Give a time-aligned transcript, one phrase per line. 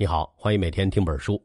[0.00, 1.38] 你好，欢迎每天听本书。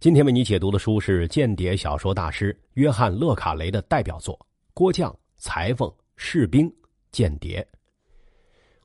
[0.00, 4.34] 今天为你解读的书是间谍小说大师约翰·勒卡雷的代表作
[4.72, 6.68] 《郭将、裁缝、士兵、
[7.12, 7.62] 间谍》。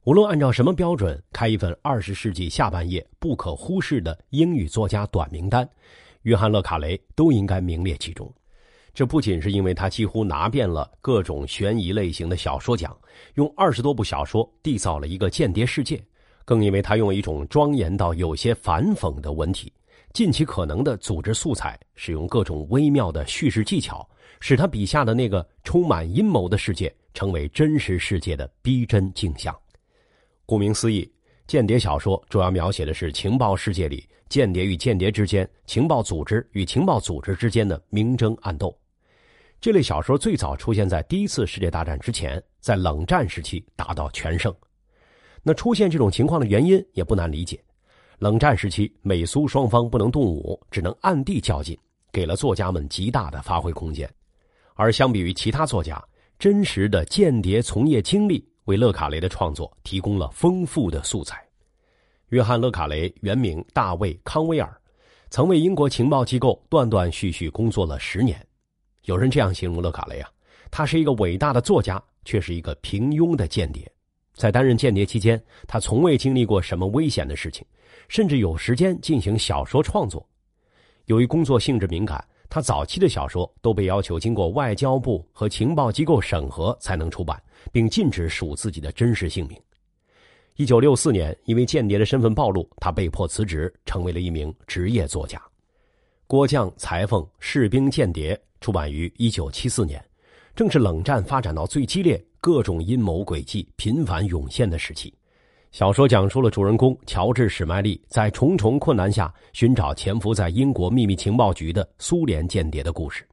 [0.03, 5.67] 无论按照什么标准开一份二十世纪下半叶不可忽视的英语作家短名单，
[6.21, 8.31] 约翰·勒卡雷都应该名列其中。
[8.93, 12.95] 这不仅是因为他几乎拿遍了各种悬疑类型的小说奖，
[13.33, 15.99] 用二十多部小说缔造了一个间谍世界。
[16.49, 19.71] 更因为他用一种庄严到有些反讽的文体，
[20.13, 24.03] 尽其可能的组织素材，使用各种微妙的叙事技巧，
[24.39, 29.55] 使他笔下的那个充满阴谋的世界成为真实世界的逼真镜像。
[30.47, 31.07] 顾名思义，
[31.45, 38.75] 间谍小说主要描写的是情报世界里间谍与间谍之间、情报组织与情报组织之间的明争暗斗。
[39.61, 44.51] 这类小说最早出现在第一次世界大战之前，在冷战时期达到全盛。
[45.43, 47.63] 那出现这种情况的原因也不难理解，
[48.17, 51.77] 冷战时期美苏双方不能动武，只能暗地较劲，
[52.11, 54.09] 给了作家们极大的发挥空间。
[54.75, 56.01] 而相比于其他作家，
[56.37, 61.45] 真实的间谍从业经历为勒卡雷的创作提供了丰富的素材。
[62.29, 64.79] 约翰·勒卡雷原名大卫·康威尔，
[65.29, 68.45] 曾为英国情报机构断断续续工作了十年。
[69.05, 70.29] 有人这样形容勒卡雷啊，
[70.69, 73.91] 他是一个伟大的作家，却是一个平庸的间谍。
[74.39, 75.37] 在担任间谍期间，
[75.67, 77.67] 他从未经历过什么危险的事情，
[78.07, 80.25] 甚至有时间进行小说创作。
[81.07, 87.37] 由于工作性质敏感，他早期的小说都被要求经过外交部和情报机构审核才能出版，
[87.69, 89.59] 并禁止署自己的真实姓名。
[90.55, 95.37] 一九六四年，因为间谍的身份暴露，他被迫辞职，成为了一名职业作家。
[96.27, 100.01] 《郭将、裁缝、士兵、间谍》出版于一九七四年，
[100.59, 102.21] 正是冷战发展到最激烈。
[102.41, 105.13] 各种阴谋诡计频繁涌现的时期，
[105.71, 113.25] 小说讲述了主人公乔治·史麦利在重重困难下寻找潜伏在英国秘密情报局的苏联间谍的故事。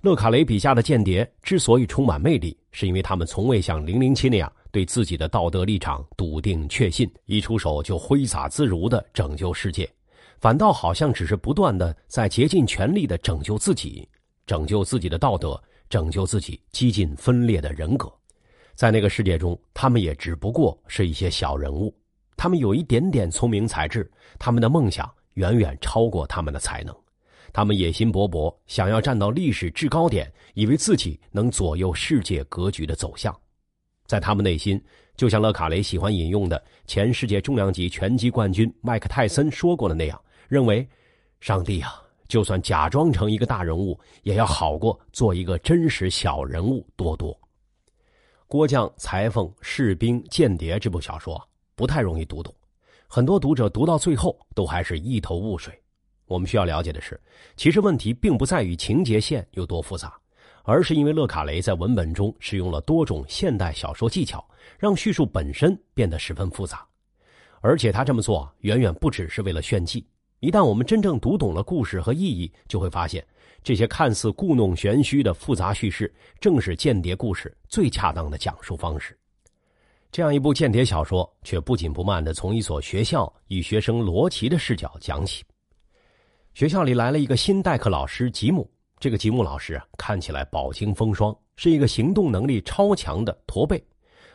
[0.00, 9.88] 勒卡雷笔下的间谍之所以充满魅力，是因为他们从未像《零零七》那样对自己的道德立场笃定确信，一出手就挥洒自如的拯救世界，
[10.40, 14.08] 反倒好像只是不断的在竭尽全力的拯救自己，
[14.48, 15.60] 拯救自己的道德。
[15.88, 18.12] 拯救自己几近分裂的人格，
[18.74, 21.94] 在那个世界中，他们也只不过是一些小人物。
[22.36, 26.94] 他们有一点点聪明才智，他们的梦想远远超过他们的才能。
[27.52, 33.34] 他们野心勃勃，想要站到历史制高点，以为自己能左右世界格局的走向。
[34.06, 34.80] 在他们内心，
[35.16, 40.86] 就像勒卡雷喜欢引用的前世界重量级拳击冠军麦克泰森说过的那样，认为
[41.40, 47.32] ：“上帝啊！”就算假装成一个大人物，也要好过做一个真实小人物多多。
[48.46, 51.42] 《郭将、裁缝、士兵、间谍》这部小说
[51.74, 52.54] 不太容易读懂，
[53.06, 55.78] 很多读者读到最后都还是一头雾水。
[56.26, 57.18] 我们需要了解的是，
[57.56, 60.14] 其实问题并不在于情节线有多复杂，
[60.62, 64.46] 而是因为勒卡雷在文本中使用了多种现代小说技巧，
[64.78, 66.86] 让叙述本身变得十分复杂。
[67.60, 70.06] 而且他这么做远远不只是为了炫技。
[70.40, 73.26] 一旦我们真正读懂了故事和意义，就会发现，
[73.64, 79.18] 这些看似故弄玄虚的复杂叙事，正是间谍故事最恰当的讲述方式。
[80.12, 85.42] 这样一部间谍小说，却不紧不慢的从一所学校以学生罗奇的视角讲起。
[86.54, 93.84] 学校里来了一个新代课老师吉姆，这个吉姆老师啊，看起来饱经风霜，是一个行动能力超强的驼背，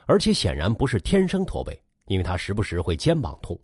[0.05, 3.57] 而且显然不是天生驼背，因为他时不时会肩膀痛。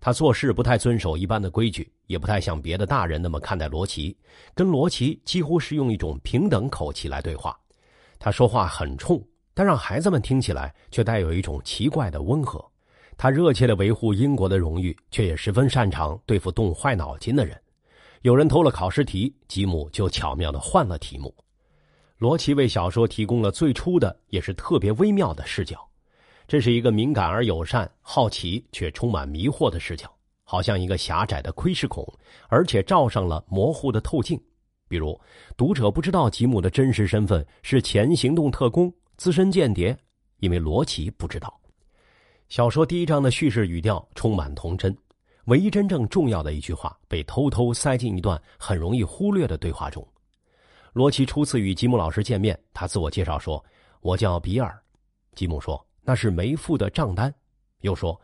[0.00, 4.16] 他做事不太遵守一般的规矩，也不太像别的大人那么看待罗琦，
[4.54, 7.58] 跟罗琦几乎是用一种平等口气来对话。
[8.18, 9.22] 他说话很冲，
[9.54, 12.64] 但让孩子们听起来却带有一种奇怪的温和。
[13.16, 17.60] 他热切的维护英国的荣誉，却也十分擅长对付动坏脑筋的人。
[18.22, 21.34] 有人偷了考试题，吉姆就巧妙的换了题目。
[22.18, 25.87] 罗琦为小说提供了最初的，也是特别微妙的视角。
[26.48, 30.10] 这是一个敏感而友善、好奇却充满迷惑的视角，
[30.44, 32.02] 好像一个狭窄的窥视孔，
[32.48, 34.40] 而且罩上了模糊的透镜。
[34.88, 35.20] 比如，
[35.58, 39.94] 读者不知道吉姆的真实身份是前行动特工、资深间谍，
[40.38, 41.54] 因为罗奇不知道。
[42.48, 44.96] 小说第一章的叙事语调充满童真，
[45.44, 50.02] 唯一真正重要的一句话被偷偷塞进一段很容易忽略的对话中。
[50.94, 53.62] 罗奇初次与吉姆老师见面，他自我介绍说
[54.00, 54.74] ：“我叫比尔。”
[55.36, 55.87] 吉姆说。
[56.08, 57.30] 那是没付的账单，
[57.82, 58.18] 又说：“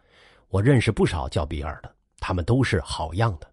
[0.48, 3.46] 我认识不少叫比尔的，他们都是好样的。”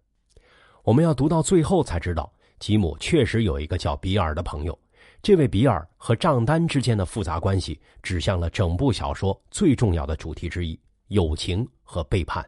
[0.84, 4.78] 我们要读到最后才知道，吉姆确实有一个叫比尔的朋友。
[5.20, 12.42] 这位比尔和账单之间的复杂关系，指向了整部小说最重要的主题之一——友情和背叛。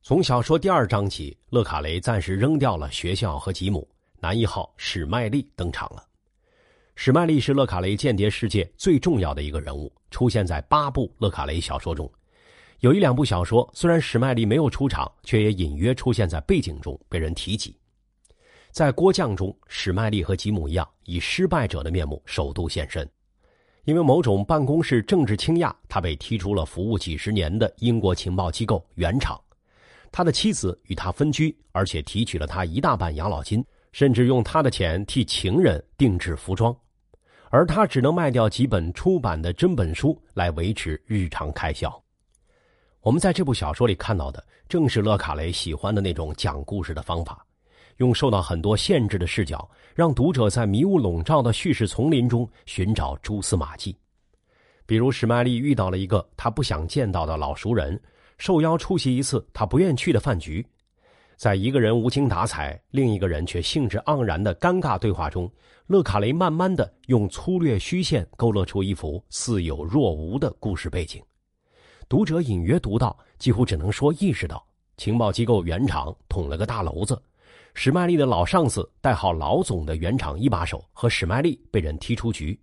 [0.00, 3.86] 从小说第二章起，勒卡雷暂时扔掉了学校和吉姆，
[4.18, 6.02] 男一号史麦利登场了。
[7.02, 12.12] 史麦利是勒卡雷间谍世界最重要的一个人物，出现在八部勒卡雷小说中。
[12.80, 17.74] 有一两部小说虽然史麦利没有出场，却也隐约出现在背景中被人提及。
[18.70, 23.10] 在《郭将》中，史麦利和吉姆一样，以失败者的面目首度现身。
[23.84, 29.40] 因为某种办公室政治倾轧，他被踢出了服务几十年的英国情报机构原厂。
[30.12, 36.76] 他的妻子与他分居，而且提取了他一大半养老金，甚至用他的钱替情人定制服装，
[37.50, 42.02] 而他只能卖掉几本出版的真本书来维持日常开销。
[43.00, 47.44] 我们在这部小说里看到的，正是勒卡雷喜欢的那种讲故事的方法，
[47.96, 53.96] 用受到很多限制的视角，让读者在迷雾笼罩的叙事丛林中寻找蛛丝马迹。
[54.86, 58.00] 比如史麦利遇到了一个他不想见到的老熟人。
[58.38, 60.66] 受邀出席一次他不愿去的饭局，
[61.36, 65.50] 在一个人无精打采，另一个人却兴致盎然的尴尬对话中，
[65.90, 71.20] 勒卡雷慢慢的用粗略虚线勾勒出一幅似有若无的故事背景。
[72.08, 74.64] 读者隐约读到，几乎只能说意识到，
[74.96, 77.20] 情报机构原厂捅了个大娄子，
[77.74, 82.56] 史麦利的老上司代号老总的原厂一把手和史麦利被人踢出局，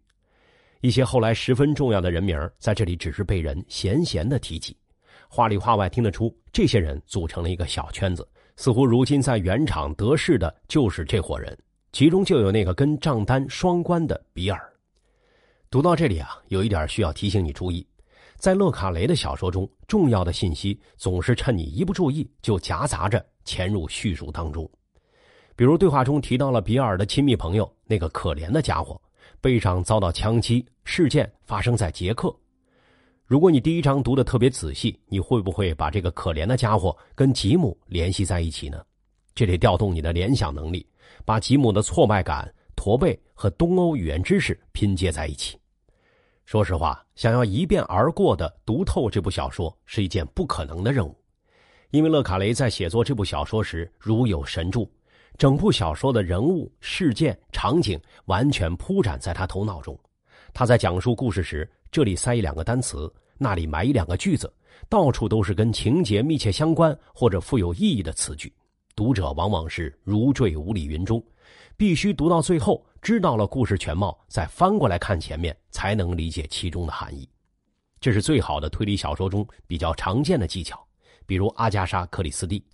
[0.79, 4.73] 一些后来十分重要的人名在这里只是被人闲闲的提及。
[5.27, 8.25] 话里话外听得出，这些人组成了一个小圈子，
[8.55, 11.57] 似乎如今在原厂得势的就是这伙人，
[11.97, 14.71] 其中就有那个跟账单双关的比尔。
[15.71, 17.83] 读到这里啊，有一点需要提醒你注意，
[18.35, 24.69] 在勒卡雷的小说中，重要的信息总是趁你一不注意就夹杂着潜入叙述当中。
[25.55, 29.01] 比如对话中提到了比尔的亲密朋友，那个可怜的家伙，
[29.41, 32.31] 背上遭到枪击，事件发生在捷克。
[33.25, 38.85] 如果你第一章读的特别仔细，你会不会把这个可怜的家伙跟吉姆联系在一起呢？
[39.33, 40.85] 这得调动你的联想能力，
[41.27, 45.59] 把吉姆的挫败感、驼背和东欧语言知识拼接在一起。
[46.45, 51.13] 说实话，想要一遍而过的读透这部小说是一件不可能的任务，
[51.89, 54.89] 因为勒卡雷在写作这部小说时如有神助，
[55.37, 59.99] 整部小说的人物、事件、场景完全铺展在他头脑中。
[60.53, 61.69] 他在讲述故事时。
[61.91, 64.53] 这里塞一两个单词，那里埋一两个句子，
[64.87, 68.53] 到处都是跟情节密切相关或者富有意义的词句。
[68.97, 71.23] 读者往往是如坠五里云中，
[71.77, 77.29] 必须读到最后，知道了故事全貌，再翻过来看前面，才能理解其中的含义。
[78.01, 80.83] 这是最好的推理小说中比较常见的技巧，
[81.27, 82.65] 比如阿加莎·克里斯蒂。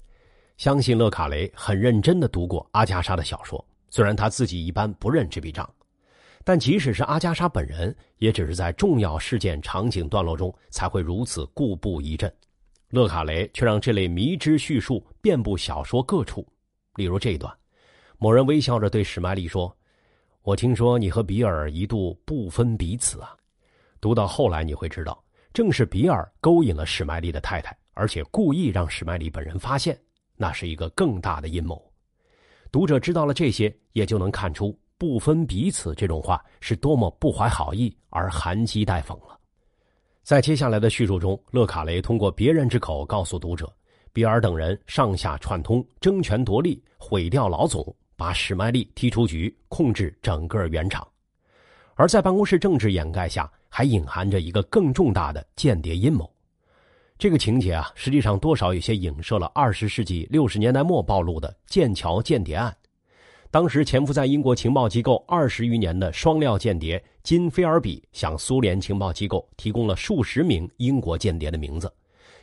[0.55, 5.69] 相信勒卡雷很认真的读过阿加莎的小说，虽然他自己一般不认这笔账。
[6.45, 12.33] 但即使是阿加莎本人，也只是在重要事件场景段落中才会如此固步一阵。
[12.93, 16.47] 勒卡雷却让这类迷之叙述遍布小说各处。
[16.93, 17.51] 例如这一段，
[18.19, 19.75] 某人微笑着对史麦利说
[20.43, 23.35] ：“我听说你和比尔一度不分彼此啊。”
[23.99, 25.23] 读到后来你会知道，
[25.53, 29.99] 正是比尔勾引了史麦利的太太，而且故意让史麦利本人发现，
[30.35, 31.83] 那是一个更大的阴谋。
[32.71, 34.79] 读者知道了这些，也就能看出。
[34.99, 39.39] 不分彼此这种话是多么不怀好意而含讥带讽了。
[40.23, 43.69] 在接下来的叙述中，勒卡雷通过别人之口告诉读者，
[44.13, 51.05] 比尔等人上下串通，争权夺利，毁掉老总，把史麦利踢出局，控制整个原厂。
[51.95, 56.31] 而在办公室政治掩盖下，还隐含着一个更重大的间谍阴谋。
[57.17, 62.73] 这个情节啊，实际上多少有些影射了二十世纪六十年代末暴露的剑桥间谍案。
[63.53, 71.93] 当时潜伏在英国情报机构二十余年的双料间谍金菲尔比，向苏联情报机构提供了数十名英国间谍的名字，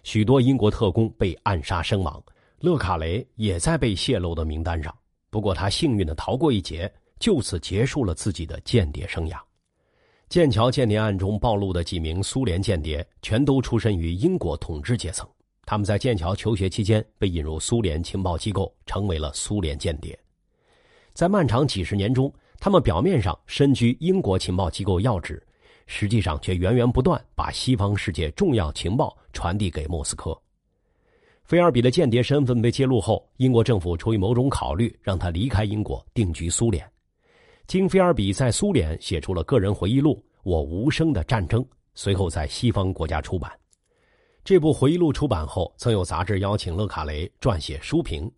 [0.04, 2.22] 许多英国特工被暗杀身亡。
[2.60, 4.96] 勒卡雷也在被泄露的名单上，
[5.30, 6.88] 不过他幸运的逃过一劫，
[7.18, 9.36] 就此结束了自己的间谍生涯。
[10.28, 15.28] 剑桥间谍案中暴露的几名苏联间谍，全都出身于英国统治阶层，
[15.66, 20.16] 他们在剑桥求学期间被引入苏联情报机构，成为了苏联间谍。
[21.20, 25.46] 在漫长几十年中，他们表面上身居英国情报机构要职，
[25.86, 30.34] 实际上却源源不断把西方世界重要情报传递给莫斯科。
[31.44, 36.90] 菲尔比的间谍身份被揭露后，英国政府出于某种考虑，让他离开英国，定居苏联。
[37.66, 41.62] 经菲尔比在苏联写出了个人回忆录《我无声的战争》，
[41.94, 43.52] 随后在西方国家出版。
[44.42, 48.32] 这部回忆录出版后，曾有杂志邀请勒卡雷撰写书评。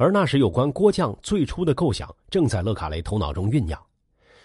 [0.00, 3.78] 而那时，有关郭将最初的构想正在勒卡雷头脑中酝酿，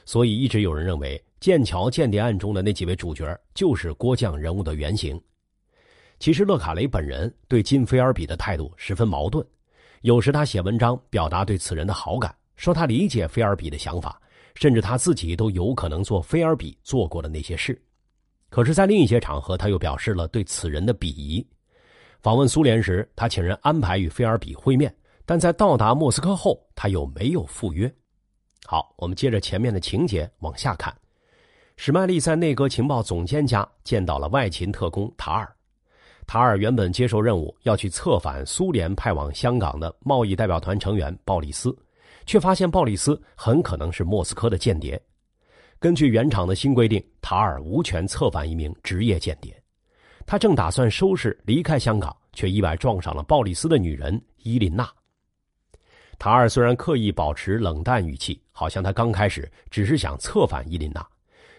[0.04, 5.18] 所以一直有人认为剑桥间谍案中的那几位主角就是郭将人物的原型。
[6.20, 9.42] 其实勒卡雷本人对金菲尔比的态度十分矛盾，
[10.02, 14.22] 有时他写文章表达对此人的好感，说他理解菲尔比的想法，
[14.56, 17.82] 甚至他自己都有可能做菲尔比做过的那些事。
[18.50, 21.48] 可是，在另一些场合，他又表示了对此人的鄙夷。
[22.22, 24.94] 访问苏联时，他请人安排与菲尔比会面，
[25.25, 27.94] 但在到达莫斯科后，他又没有赴约。
[28.65, 30.96] 好，我们接着前面的情节往下看。
[31.77, 35.51] 史麦利在内阁情报总监家见到了外勤特工塔尔。
[36.27, 41.75] 塔尔原本接受任务要去策反苏联派往香港的贸易代表团成员鲍里斯，
[42.25, 45.00] 却发现鲍里斯很可能是莫斯科的间谍。
[45.77, 49.55] 根据原厂的新规定，塔尔无权策反一名职业间谍。
[50.25, 54.89] 他正打算收拾离开香港，却意外撞上了鲍里斯的女人伊琳娜。
[56.18, 61.06] 塔尔虽然刻意保持冷淡语气，好像他刚开始只是想策反伊琳娜。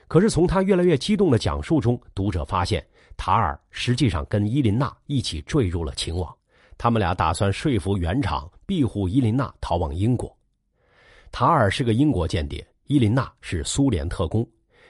[0.09, 2.85] 可是从他越来越激动的讲述中，读者发现
[3.17, 6.35] 塔尔实际上跟伊琳娜一起坠入了情网。
[6.79, 10.35] 他们俩打算说服原厂庇护伊琳娜逃往英国。
[11.33, 14.47] 塔尔是个英国间谍，伊琳娜是苏联特工。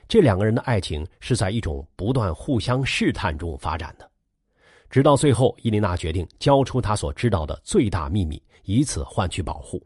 [0.08, 4.08] 这两个人的爱情是在一种不断互相试探中发展的，
[4.88, 9.82] 直到最后，伊琳娜决定交出她所知道的最大秘密，以此换取保护。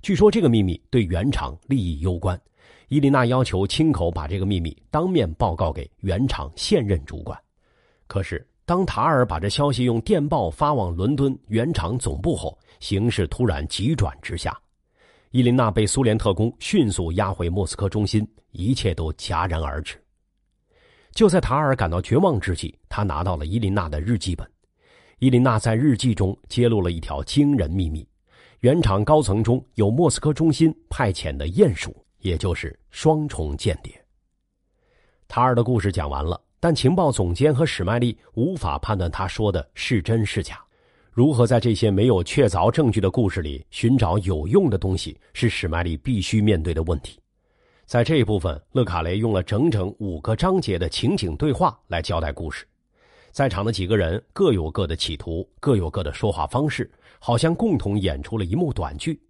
[0.00, 2.40] 据说这个秘密对原厂利益攸关。
[2.88, 7.40] 伊琳娜要求亲口把这个秘密当面报告给原厂现任主管，
[8.08, 14.60] 可是当塔尔把这消息用电报发往伦敦原厂总部后，形势突然急转直下，
[15.30, 19.96] 伊琳娜被苏联特工迅速押回莫斯科中心，一切都戛然而止。
[21.12, 24.44] 就在塔尔感到绝望之际，他拿到了伊琳娜的日记本，
[25.20, 28.04] 伊琳娜在日记中揭露了一条惊人秘密：
[28.60, 31.94] 原厂高层中有莫斯科中心派遣的鼹鼠。
[32.20, 33.98] 也就是双重间谍。
[35.26, 40.62] 塔尔的故事讲完了，但情报总监和史麦利无法判断他说的是真是假。
[41.12, 47.18] 如何在这些没有确凿证据的故事里寻找有用的东西，是史麦利必须面对的问题。
[47.86, 52.66] 在这一部分，勒卡雷用了整整五个章节的情景对话来交代故事。
[53.32, 59.20] 在场的几个人各有各的企图，各有各的说话方式，好像共同演出了一幕短剧。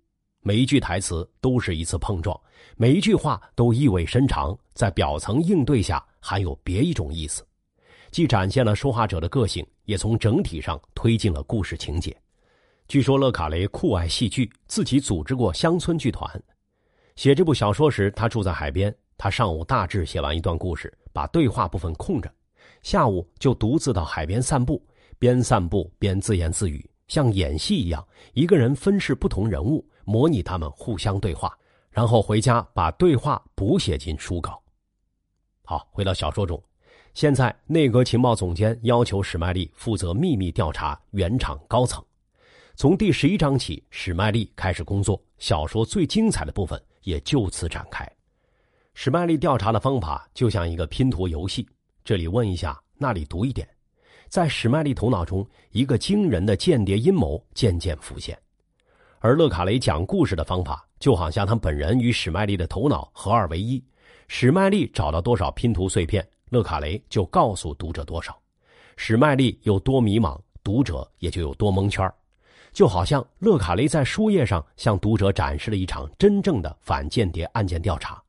[0.42, 2.38] 每一句台词都是一次碰撞，
[2.76, 7.46] 每一句话都意味深长，在表层应对下含有别一种意思，
[8.10, 12.16] 既展现了说话者的个性，也从整体上推进了故事情节。
[12.88, 16.42] 据说勒卡雷酷爱戏剧，自己组织过乡村剧团。
[17.16, 18.94] 写这部小说时，他住在海边。
[19.18, 22.32] 他上午大致写完一段故事，把对话部分空着，
[22.82, 24.82] 下午就独自到海边散步，
[25.18, 29.86] 边散步边自言自语，像演戏一样，一个人分饰不同人物。
[30.04, 31.56] 模拟他们互相对话，
[31.88, 34.60] 然后回家把对话补写进书稿。
[35.62, 36.60] 好，回到小说中，
[37.14, 42.04] 现在内阁情报总监要求史麦利负责秘密调查原厂高层。
[42.74, 48.10] 从第十一章起，史麦利开始工作，小说最精彩的部分也就此展开。
[48.94, 51.68] 史麦利调查的方法就像一个拼图游戏，
[52.10, 53.68] 这里问一下，那里读一点，
[54.26, 58.36] 在史麦利头脑中，一个惊人的间谍阴谋渐渐浮现。
[59.20, 63.80] 而勒卡雷讲故事的方法，就好像他本人与史麦利的头脑合二为一。
[64.26, 68.36] 史麦利找到多少拼图碎片，勒卡雷就告诉读者多少。
[68.96, 72.12] 史麦利有多迷茫，读者也就有多蒙圈
[72.72, 78.20] 就好像勒卡雷在书页上向读者展示了一场真正的反间谍案件调查，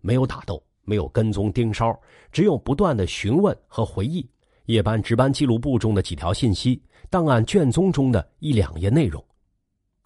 [0.00, 1.94] 没有打斗，没有跟踪盯梢，
[2.32, 4.26] 只有不断的询问和回忆。
[4.64, 9.22] 夜班值班记录簿中的几条信息，档案卷宗中的一两页内容。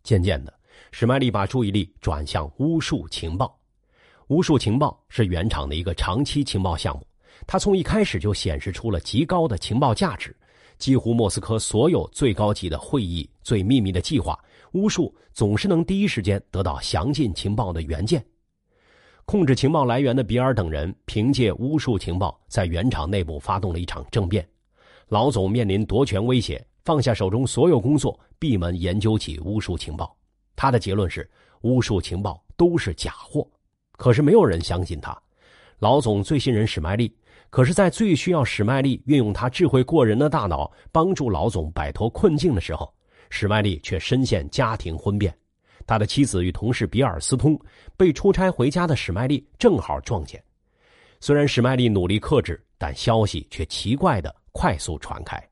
[0.03, 0.53] 渐渐的，
[0.91, 3.57] 史麦利把注意力转向巫术情报。
[4.29, 7.07] 巫术情报是原厂的一个长期情报项目，
[7.47, 10.35] 它从一开始就显示出了极高的情报价值。
[10.79, 14.39] 几乎莫斯科所有最高级的会议、最秘密的计划，
[14.73, 18.25] 巫术总是能第一时间得到详尽情报的原件。
[19.31, 24.45] 控制情报来源的比尔等人凭借巫术情报，在原厂内部发动了一场政变。
[25.07, 26.61] 老总面临夺权威胁。
[26.85, 30.17] 放下手中所有工作，闭门研究起巫术情报。
[30.57, 33.47] 他的结论是，巫术情报都是假货。
[33.93, 35.17] 可是没有人相信他。
[35.79, 37.17] 老总最信任史麦利，
[37.51, 42.93] 可是，在最需要史麦利运用他智慧过人的大脑帮助老总摆脱困境的时候，
[43.29, 45.33] 史麦利却深陷家庭婚变。
[45.87, 47.59] 他的妻子与同事比尔斯通，
[47.97, 50.43] 被出差回家的史麦利正好撞见。
[51.21, 55.43] 虽然史麦利努力克制，但消息却奇怪的快速传开。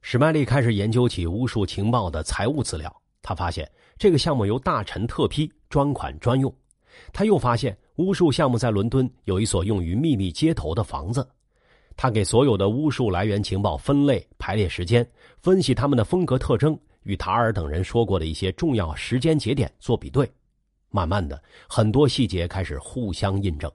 [0.00, 6.52] 史麦利开始研究起巫术情报的财务资料，他发现这个项目由大臣特批，专款专用。
[7.12, 11.26] 他又发现巫术项目在伦敦有一所用于秘密接头的房子，
[11.96, 20.30] 他给所有的巫术来源情报分类、排列时间，分析他们的风格特征，与塔尔等人说过的一些重要时间节点做比对。
[20.90, 23.70] 慢慢的，很多细节开始互相印证。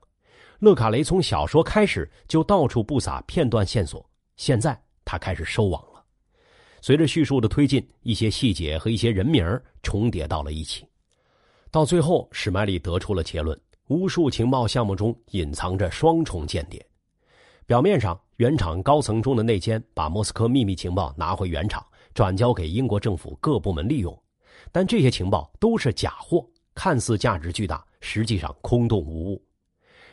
[0.59, 6.03] 勒卡雷从小说开始就到处布撒片段线索，现在他开始收网了。
[6.81, 9.45] 随着叙述的推进，一些细节和一些人名
[9.81, 10.87] 重叠到了一起。
[11.71, 16.83] 到最后，史麦利得出了结论：巫术情报项目中隐藏着双重间谍。
[17.65, 21.85] 表面上，原厂高层中的内奸把莫斯科秘密情报拿回原厂，
[22.17, 24.19] 转交给英国政府各部门利用，
[24.71, 26.43] 但这些情报都是假货，
[26.73, 29.39] 看似价值巨大，实际上空洞无物。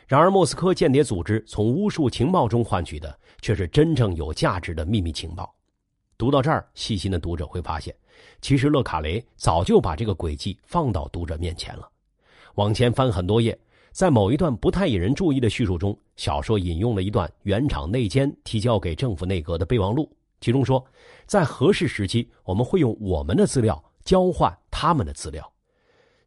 [0.05, 5.51] 然而，莫斯科间谍组织从巫术情报中换取的却是真正有价值的秘密情报。
[6.15, 7.91] 读到这儿，细心的读者会发现，
[8.39, 11.89] 其实勒卡雷早就把这个轨迹放到读者面前了。
[12.53, 13.57] 往前翻很多页。
[13.91, 20.07] 在某一段不太引人注意的叙述中，小说引用了一段原厂内奸提交给政府内阁的备忘录，
[20.41, 20.83] 其中说，
[21.25, 25.51] 在合适时期，我们会用我们的资料交换他们的资料。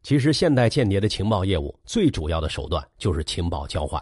[0.03, 4.01] 其实，现代间谍的情报业务最主要的手段就是情报交换，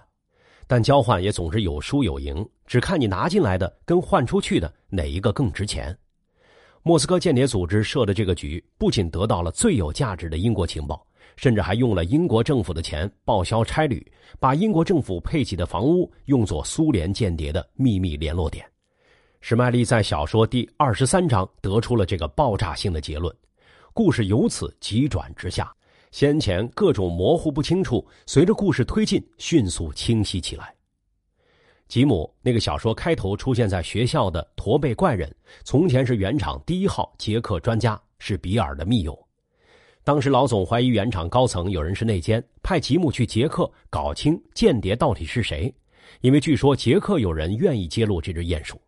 [0.68, 5.98] 但交换也总是有输有赢，只看你拿进来的跟换出去的哪一个更值钱。
[6.84, 11.06] 莫斯科间谍组织设的这个局，不仅得到了最有价值的英国情报。
[11.36, 18.66] 甚至还用了英国政府的钱报销差旅，把英国政府配给的房屋用作苏联间谍的秘密联络点。
[19.39, 23.34] 史麦利在小说第二十三章得出了这个爆炸性的结论，
[23.94, 25.74] 故事由此急转直下，
[26.12, 30.74] 先前各种模糊不清楚，随着故事推进迅速清晰起来。
[31.88, 39.17] 吉姆那个小说开头出现在学校的驼背怪人，从前是原厂第一号捷克专家，是比尔的密友。
[40.03, 45.74] 当时老总怀疑原厂高层有人是内奸，派吉姆去捷克搞清间谍到底是谁，
[46.20, 48.82] 因为据说捷克有人愿意揭露这只鼹鼠。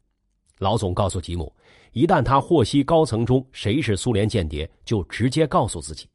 [0.60, 1.51] 老总告诉吉姆，
[1.94, 6.08] 一旦他获悉高层中谁是苏联间谍，就直接告诉自己。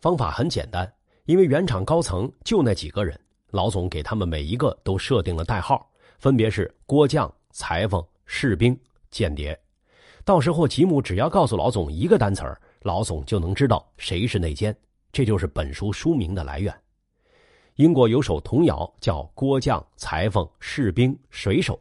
[0.00, 0.90] 方法很简单，
[1.26, 3.18] 因为原厂高层就那几个人，
[3.50, 8.76] 老总给他们每一个都设定了代号，分别是郭匠、裁缝、士兵、
[9.10, 9.58] 间谍。
[10.24, 12.60] 到时候吉姆只要告诉老总一个单词儿。
[12.82, 14.74] 老总就能知道谁是内奸，
[15.12, 16.74] 这就是本书书名的来源。
[17.74, 21.78] 英国有首童谣叫“郭匠、裁缝、士兵、水手”，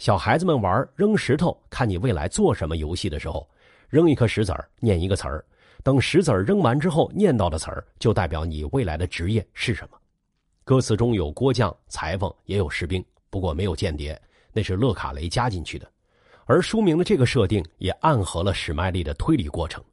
[0.00, 3.46] 小孩子们玩扔石头，看你未来做什么游戏的时候，
[3.90, 5.44] 扔一颗石子儿，念一个词儿，
[5.84, 9.98] 等石子儿扔完之后，念到的词儿就代表你未来的职业是什么。
[10.64, 14.18] 歌词中有锅匠、裁缝，也有士兵，不过没有间谍，
[14.54, 15.86] 那是勒卡雷加进去的。
[16.46, 19.84] 而书名的这个设定也暗合了史麦利的推理过程。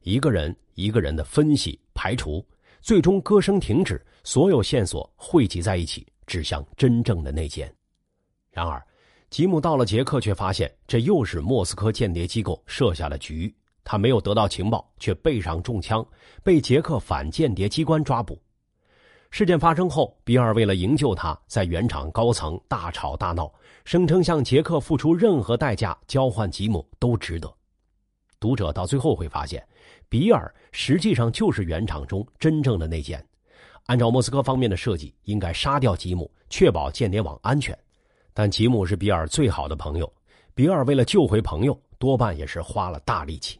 [0.00, 2.44] 一个人一个人的分析排除，
[2.80, 7.72] 最终歌声停止，所有线索汇集在一起，指向真正的内奸。
[8.50, 8.84] 然而，
[9.32, 13.52] 吉姆到了捷克，却发现这又是莫斯科间谍机构设下的局。
[13.82, 16.06] 他没有得到情报，却背上中枪，
[16.44, 18.38] 被捷克反间谍机关抓捕。
[19.30, 23.50] 事件发生后，比尔为了营救他，在原厂高层大吵大闹，
[23.86, 27.50] 声称向捷克付出任何代价交换吉姆都值得。
[28.38, 29.66] 读者到最后会发现。
[30.10, 33.26] 比尔实际上就是原厂中真正的内奸，
[33.86, 37.74] 按照莫斯科方面的设计，应该杀掉吉姆，确保间谍网安全。
[38.34, 40.12] 但吉姆是比尔最好的朋友，
[40.54, 43.58] 比尔为了救回朋友，多半也是花了大力气。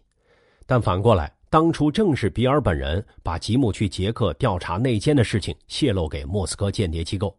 [0.66, 7.36] 但反过来，当初正是比尔本人把吉姆去捷克调查内奸的事情泄露给莫斯科间谍机构。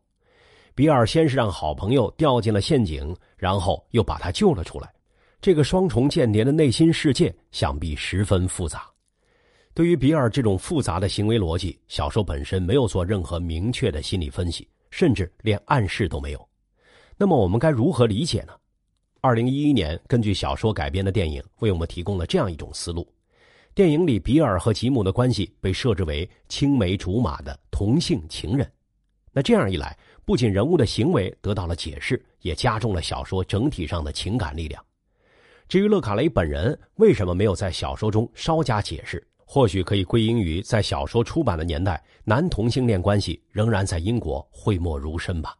[0.76, 4.92] 比尔先是让好朋友掉进了陷阱，然后又把他救了出来。
[5.42, 8.86] 这个双重间谍的内心世界想必十分复杂。
[9.74, 16.48] 对于比尔这种复杂的行为逻辑，小说本身没有做任何明确的心理分析，甚至连暗示都没有。
[17.18, 18.54] 那么我们该如何理解呢？
[19.22, 23.08] 二零一一年根据小说改编的电影为我们提供了这样一种思路：
[23.74, 28.70] 电影里比尔和吉姆的关系被设置为青梅竹马的同性情人。
[29.32, 34.84] 那这样一来，不仅人物的行为得到了解释，也加重了小说整体上的情感力量。
[35.68, 39.26] 至于勒卡雷本人为什么没有在小说中稍加解释？
[39.46, 45.56] 或许可以归因于在小说出版的年代，男同性恋关系仍然在英国讳莫如深吧。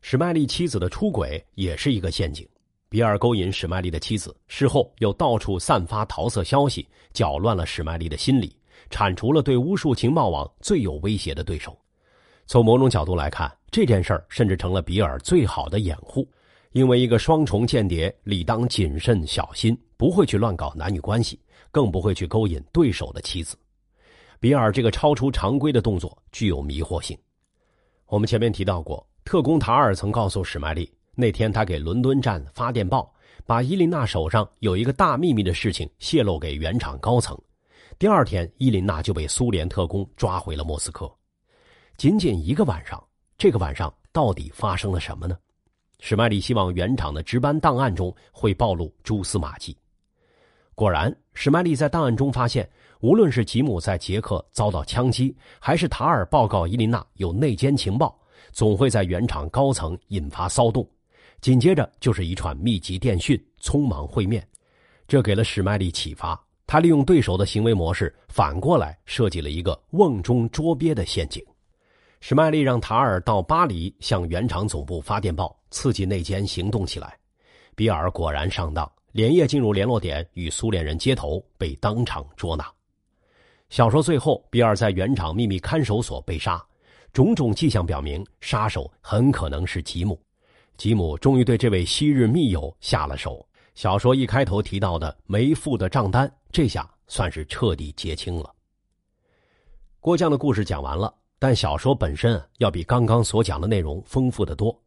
[0.00, 2.48] 史麦利妻子的出轨也是一个陷阱，
[2.88, 8.56] 比尔勾引史麦利的妻子，事后又到处散发桃色消息，搅乱了史麦利的心理，
[8.90, 11.76] 铲除了对巫术情报网最有威胁的对手。
[12.46, 16.26] 从某种角度来看，这件事儿甚至成了比尔最好的掩护，
[16.72, 21.38] 因为一个双重间谍理当谨慎小心，不会去乱搞男女关系。
[21.70, 23.54] 更不会去勾引对手的妻子。
[24.40, 27.16] 比尔这个超出常规的动作具有迷惑性。
[28.06, 33.12] 我们前面提到过，特工塔尔曾告诉史麦利，那天他给伦敦站发电报，
[33.44, 37.38] 把伊琳娜手上有一个大秘密的事情泄露给原厂高层。
[37.98, 41.06] 第二天，伊琳娜就被苏联特工抓回了莫斯科。
[41.98, 43.04] 仅仅一个晚上，
[43.36, 45.36] 这个晚上到底发生了什么呢？
[46.00, 49.76] 史麦利希望原厂的值班档案中会暴露蛛丝马迹。
[50.74, 52.66] 果然，史麦利在档案中发现，
[53.00, 58.18] 无论是吉姆在捷克遭到枪击，还是塔尔报告伊琳娜有内奸情报，
[58.52, 60.88] 总会在原厂高层引发骚动。
[61.40, 64.46] 紧接着就是一串密集电讯，匆忙会面，
[65.06, 66.38] 这给了史麦利启发。
[66.66, 71.42] 他利用对手的行为模式，反过来设计了一个瓮中捉鳖的陷阱。
[72.20, 77.16] 史麦利让塔尔到巴黎向原厂总部发电报，刺激内奸行动起来。
[77.76, 82.70] 比尔果然上当，连夜进入联络点与苏联人接头，被当场捉拿。
[83.70, 86.60] 小说最后，比尔在原厂秘密看守所被杀，
[87.18, 90.16] 种种迹象表明，杀手很可能是吉姆。
[90.76, 93.44] 吉姆终于对这位昔日密友下了手。
[93.74, 98.54] 小说一开头提到的没付的账单，这下算是彻底结清了。
[99.98, 101.12] 郭将的故事讲完了。
[101.40, 104.80] 但小说本身要比刚刚所讲的内容丰富的多。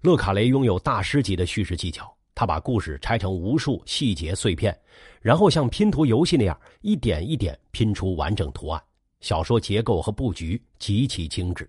[0.00, 4.76] 勒卡雷拥有大师级的叙事技巧，他把故事拆成无数细节碎片，
[5.20, 8.82] 然后像拼图游戏那样一点一点拼出完整图案。
[9.20, 11.68] 小说结构和布局极其精致。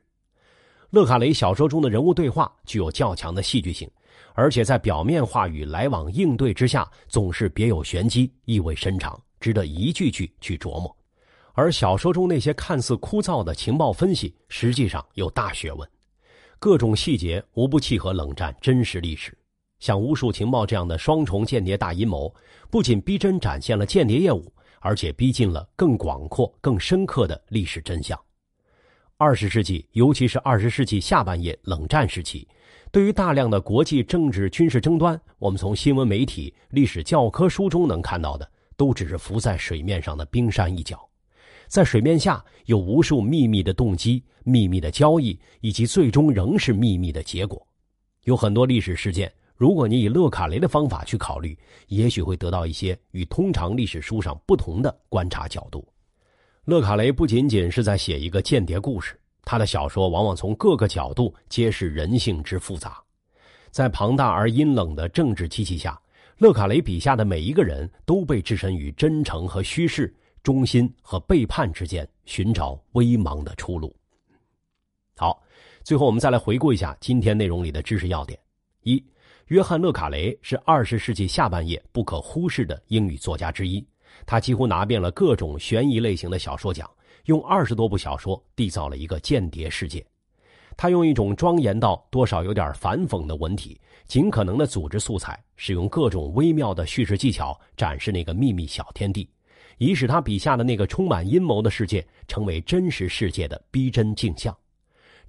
[0.90, 3.90] 勒卡雷小说中的人物对话具有较强的戏剧性，
[4.34, 10.96] 而且在表面话语来往应对之下，总是别有玄机，意味深长，值得一句句去琢磨。
[11.54, 15.88] 而小说中那些看似枯燥的情报分析，实际上有大学问，
[16.58, 19.38] 各种细节无不契合冷战真实历史。
[19.80, 22.34] 像巫术情报这样的双重间谍大阴谋，
[22.70, 28.20] 不仅逼真展现了间谍业务，而且逼近了更广阔、更深刻的历史真相。
[29.18, 32.48] 二十世纪，尤其是二十世纪下半叶冷战时期，
[32.89, 41.06] 对于大量的国际政治军事争端，我们从新闻媒体、历史教科书中能看到的，都只是浮在水面上的冰山一角。
[41.68, 47.63] 在水面下有无数秘密的动机、秘密的交易，以及最终仍是秘密的结果。
[48.24, 55.86] 有很多历史事件，如果你以勒卡雷的方法去考虑，也许会得到一些与通常历史书上不同的观察角度。
[56.63, 63.04] 勒卡雷不仅仅是在写一个间谍故事，他的小说往往从各个角度揭示人性之复杂。
[63.69, 66.00] 在庞大而阴冷的政治机器下，
[66.38, 70.15] 勒卡雷笔下的每一个人都被置身于真诚和虚饰。
[70.41, 73.93] 忠心和背叛之间寻找微茫的出路。
[75.17, 75.43] 好，
[75.84, 78.39] 最后我们再来回顾一下今天内容里的知识要点：
[78.84, 79.04] 一、
[79.50, 83.84] 约翰·勒卡雷是二十世纪下半叶不可忽视的英语作家之一，
[84.24, 86.88] 他几乎拿遍了各种悬疑类型的小说奖，
[87.26, 90.06] 用二十多部小说缔造了一个间谍世界。
[90.78, 99.28] 他用一种庄严到多少有点反讽的文体，尽可能的组织素材，使用各种微妙的叙事技巧，展示那个秘密小天地。
[99.80, 104.56] 以使他笔下的那个充满阴谋的世界成为真实世界的逼真镜像，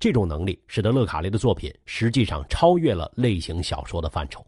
[0.00, 4.44] 这种能力使得勒卡雷的作品实际上超越了类型小说的范畴。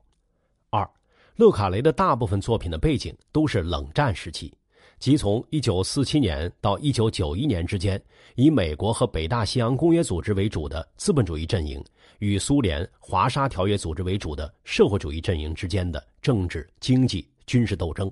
[0.71, 0.88] 二，
[1.37, 4.51] 勒卡雷的大部分作品的背景都是冷战时期，
[4.99, 8.03] 即从1947年到1991年之间，
[8.35, 11.85] 以美国和北大西洋公约组织为主的资本主义阵营
[12.19, 18.11] 与苏联华沙条约组织为主的社会主义阵营之间的政治、经济、军事斗争。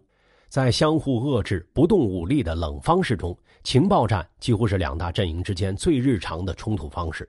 [0.49, 7.29] 在相互遏制、不动武力的冷方式中，情报战几乎是两大阵营之间最日常的冲突方式。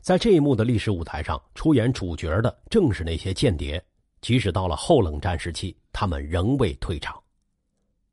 [0.00, 3.82] 在这一幕的历史舞台上，出演主角的正是那些间谍。
[4.22, 7.20] 即使到了后冷战时期，他们仍未退场。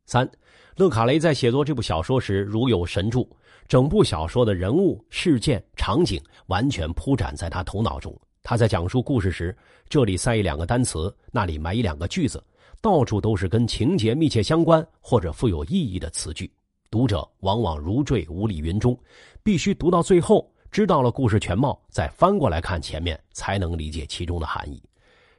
[0.05, 0.29] 三，
[0.75, 3.29] 勒卡雷在写作这部小说时如有神助，
[3.67, 8.13] 整部小说的人物、事件、场景完全铺展在他头脑中。
[8.43, 9.55] 他在讲述故事时，
[9.87, 12.43] 这里塞一两个单词，那里埋一两个句子。
[12.81, 16.51] 到处都是跟情节密切相关或者富有意义的词句，
[16.93, 18.95] 读者往往如坠无里云中，
[19.41, 24.79] 必须读到最后，知道了故事全貌，再翻过来看前面，才能理解其中的含义。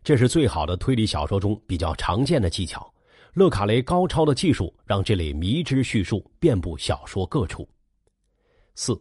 [0.02, 2.92] 这是最好的推理小说中比较常见的技巧。
[3.34, 7.68] 勒卡雷高超的技术让这类迷之叙述遍布小说各处。
[8.74, 9.00] 四，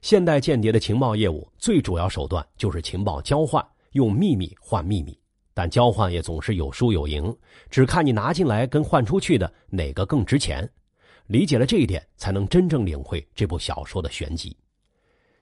[0.00, 5.16] 现代间谍的情报业务最主要手段就是情报交换，用秘密换秘密。
[5.54, 7.32] 但交换也总是有输有赢，
[7.70, 10.68] 只看你拿进来跟换出去的哪个更值钱。
[11.32, 14.54] 理解了这一点，才能真正领会这部小说的玄机。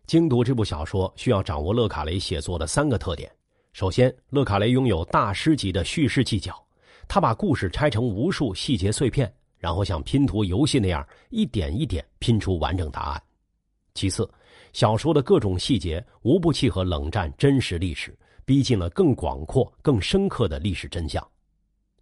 [0.07, 3.29] 精读这部小说，需要掌握勒卡雷写作的三个特点：
[3.73, 6.65] 首先，勒卡雷拥有大师级的叙事技巧，
[7.09, 13.21] 他把故事拆成无数细节碎片，然后像拼图游戏那样一点一点拼出完整答案；
[13.95, 14.31] 其次，
[14.73, 18.17] 小说的各种细节无不契合冷战真实历史。
[18.45, 21.25] 逼近了更广阔、更深刻的历史真相。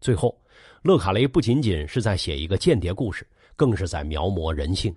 [0.00, 0.34] 最后，
[0.80, 3.26] 勒卡雷不仅仅是在写一个间谍故事，
[3.58, 4.94] 更是在描摹人性。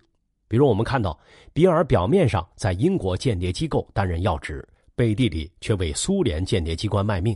[0.48, 1.18] 比如，我们看到
[1.52, 7.34] 比尔表面上在英国间谍机构担任要职，背地里却为苏联间谍机关卖命；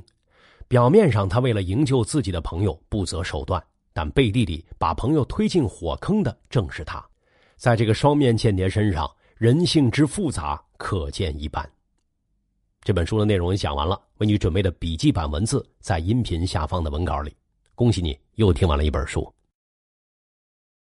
[0.68, 7.04] 表面上他为了营救自己的朋友不择手段，但背地里把朋友推进火坑的正是他。
[7.56, 11.68] 在这个双面间谍身上，人性之复杂可见一斑。
[12.82, 17.36] 这本书的内容也讲完了，为你准备的笔记版文字在音频下方的文稿里。
[17.74, 19.35] 恭喜你又听完了一本书。